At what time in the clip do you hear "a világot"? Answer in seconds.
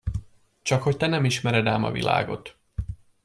1.83-2.57